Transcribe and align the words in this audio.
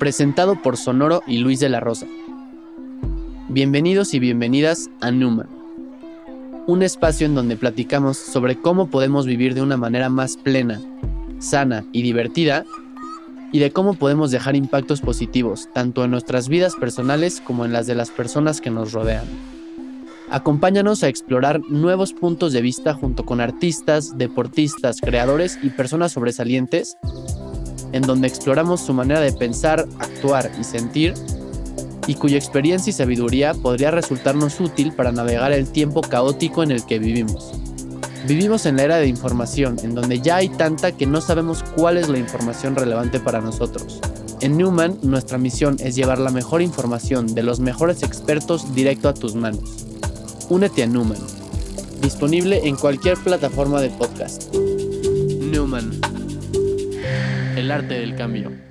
presentado 0.00 0.62
por 0.62 0.78
Sonoro 0.78 1.22
y 1.26 1.38
Luis 1.38 1.60
de 1.60 1.68
la 1.68 1.78
Rosa. 1.78 2.06
Bienvenidos 3.50 4.14
y 4.14 4.18
bienvenidas 4.18 4.88
a 5.02 5.10
Newman, 5.10 5.46
un 6.66 6.82
espacio 6.82 7.26
en 7.26 7.34
donde 7.34 7.58
platicamos 7.58 8.16
sobre 8.16 8.56
cómo 8.56 8.88
podemos 8.88 9.26
vivir 9.26 9.54
de 9.54 9.60
una 9.60 9.76
manera 9.76 10.08
más 10.08 10.38
plena, 10.38 10.80
sana 11.38 11.84
y 11.92 12.00
divertida, 12.00 12.64
y 13.52 13.58
de 13.58 13.72
cómo 13.72 13.92
podemos 13.92 14.30
dejar 14.30 14.56
impactos 14.56 15.02
positivos 15.02 15.68
tanto 15.74 16.02
en 16.02 16.12
nuestras 16.12 16.48
vidas 16.48 16.76
personales 16.76 17.42
como 17.42 17.66
en 17.66 17.74
las 17.74 17.86
de 17.86 17.94
las 17.94 18.08
personas 18.08 18.62
que 18.62 18.70
nos 18.70 18.92
rodean. 18.92 19.26
Acompáñanos 20.30 21.02
a 21.02 21.08
explorar 21.08 21.60
nuevos 21.68 22.14
puntos 22.14 22.54
de 22.54 22.62
vista 22.62 22.94
junto 22.94 23.26
con 23.26 23.42
artistas, 23.42 24.16
deportistas, 24.16 25.00
creadores 25.02 25.58
y 25.62 25.68
personas 25.68 26.12
sobresalientes, 26.12 26.96
en 27.92 28.02
donde 28.02 28.28
exploramos 28.28 28.80
su 28.80 28.92
manera 28.92 29.20
de 29.20 29.32
pensar, 29.32 29.86
actuar 29.98 30.50
y 30.58 30.64
sentir, 30.64 31.14
y 32.06 32.14
cuya 32.14 32.38
experiencia 32.38 32.90
y 32.90 32.94
sabiduría 32.94 33.54
podría 33.54 33.90
resultarnos 33.90 34.58
útil 34.60 34.92
para 34.92 35.12
navegar 35.12 35.52
el 35.52 35.70
tiempo 35.70 36.00
caótico 36.00 36.62
en 36.62 36.72
el 36.72 36.84
que 36.84 36.98
vivimos. 36.98 37.52
Vivimos 38.26 38.66
en 38.66 38.76
la 38.76 38.82
era 38.82 38.96
de 38.96 39.06
información, 39.06 39.78
en 39.82 39.94
donde 39.94 40.20
ya 40.20 40.36
hay 40.36 40.48
tanta 40.48 40.92
que 40.92 41.06
no 41.06 41.20
sabemos 41.20 41.62
cuál 41.76 41.96
es 41.96 42.08
la 42.08 42.18
información 42.18 42.76
relevante 42.76 43.18
para 43.18 43.40
nosotros. 43.40 44.00
En 44.40 44.56
Newman, 44.56 44.98
nuestra 45.02 45.38
misión 45.38 45.76
es 45.80 45.94
llevar 45.96 46.18
la 46.18 46.30
mejor 46.30 46.62
información 46.62 47.34
de 47.34 47.42
los 47.42 47.60
mejores 47.60 48.02
expertos 48.02 48.74
directo 48.74 49.08
a 49.08 49.14
tus 49.14 49.34
manos. 49.34 49.86
Únete 50.48 50.82
a 50.82 50.86
Newman. 50.86 51.18
Disponible 52.00 52.60
en 52.64 52.76
cualquier 52.76 53.18
plataforma 53.18 53.80
de 53.80 53.90
podcast. 53.90 54.54
Newman. 54.54 56.19
El 57.60 57.70
arte 57.70 58.00
del 58.00 58.14
cambio. 58.16 58.69